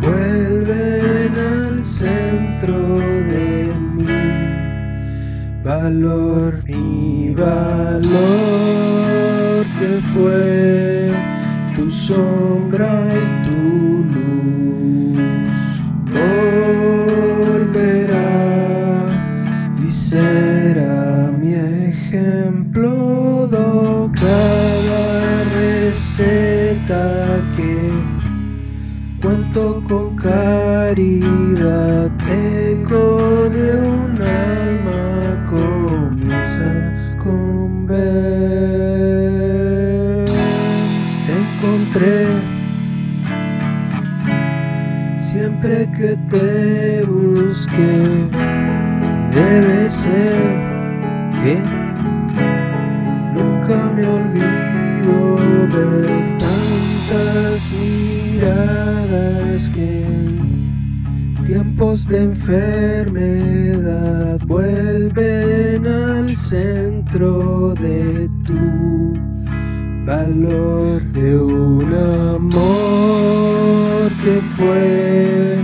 vuelven 0.00 1.38
al 1.38 1.80
centro 1.80 2.98
de 2.98 3.72
mi 3.94 4.06
valor, 5.62 6.62
mi 6.64 7.30
valor 7.34 8.06
que 9.78 10.00
fue 10.14 11.12
tu 11.74 11.90
sombra 11.90 12.90
y 13.14 13.26
tu 13.44 13.45
receta 26.86 27.42
que 27.56 27.90
cuento 29.20 29.82
con 29.88 30.16
caridad. 30.16 32.10
Eco 32.28 33.48
de 33.50 33.76
un 33.80 34.22
alma 34.22 35.46
comienza 35.46 36.92
con 37.18 37.86
ver 37.86 38.36
te 41.26 41.32
encontré 41.32 42.26
siempre 45.20 45.90
que 45.92 46.16
te 46.30 47.04
busqué 47.04 48.28
y 49.02 49.34
debe 49.34 49.90
ser 49.90 50.46
que 51.42 51.75
miradas 57.72 59.70
que 59.70 60.04
en 60.04 61.34
tiempos 61.46 62.06
de 62.06 62.24
enfermedad 62.24 63.08
vuelven 64.46 65.86
al 65.86 66.36
centro 66.36 67.72
de 67.80 68.28
tu 68.44 69.14
valor 70.04 71.00
de 71.12 71.38
un 71.38 71.94
amor 72.34 74.10
que 74.22 74.38
fue 74.56 75.56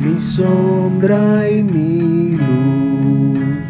mi 0.00 0.18
sombra 0.18 1.50
y 1.50 1.62
mi 1.62 2.38
luz, 2.38 3.66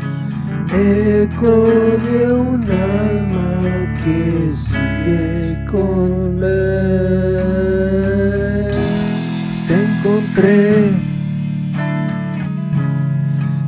eco 0.73 1.67
de 2.09 2.33
un 2.33 2.71
alma 2.71 3.97
que 4.05 4.53
sigue 4.53 5.67
con 5.69 6.41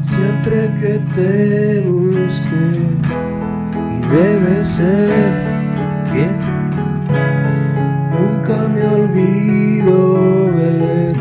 siempre 0.00 0.74
que 0.78 1.00
te 1.14 1.80
busqué 1.88 2.68
y 3.88 4.06
debe 4.06 4.64
ser 4.64 5.32
que 6.12 6.26
nunca 8.18 8.68
me 8.68 8.84
olvido 8.84 10.52
ver. 10.52 11.16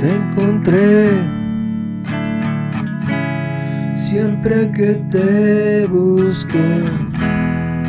Te 0.00 0.16
encontré 0.16 1.10
siempre 3.94 4.72
que 4.72 4.94
te 5.08 5.86
busqué 5.86 6.82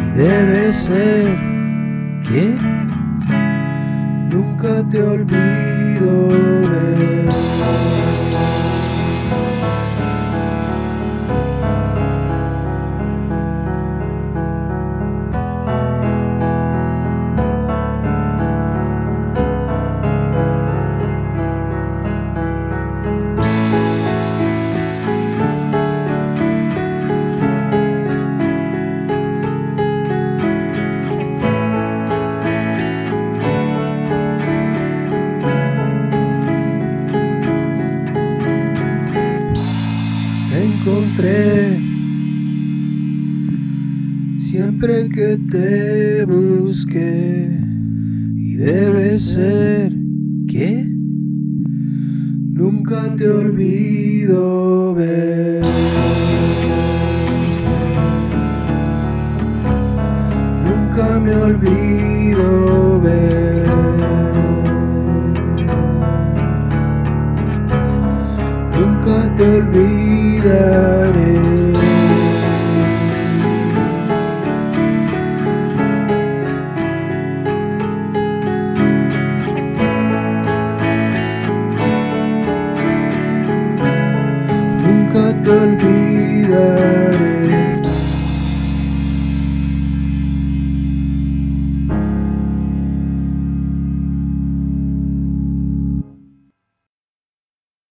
y 0.04 0.12
debe 0.18 0.72
ser 0.72 1.36
que 2.28 2.54
nunca 4.30 4.84
te 4.90 5.02
olvido 5.02 6.28
ver. 6.70 7.49
Encontré 40.82 41.78
siempre 44.40 45.10
que 45.10 45.38
te 45.52 46.26
busqué 46.26 47.60
y 48.38 48.56
debe 48.56 49.20
ser 49.20 49.94
que 50.48 50.88
nunca 52.54 53.14
te 53.18 53.28
olvido 53.28 54.94
ver. 54.94 55.62
Nunca 60.64 61.20
me 61.20 61.36
olvido 61.36 63.02
ver. 63.02 63.49
Te 69.40 69.46
olvidaré. 69.46 71.32
Nunca 84.84 85.24
te 85.42 85.50
olvidaré. 85.50 87.29